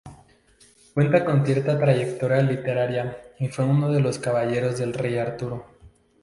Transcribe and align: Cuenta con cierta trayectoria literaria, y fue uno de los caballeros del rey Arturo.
Cuenta 0.95 1.23
con 1.23 1.45
cierta 1.45 1.77
trayectoria 1.77 2.41
literaria, 2.41 3.21
y 3.37 3.49
fue 3.49 3.65
uno 3.65 3.91
de 3.91 3.99
los 3.99 4.17
caballeros 4.17 4.79
del 4.79 4.95
rey 4.95 5.19
Arturo. 5.19 5.63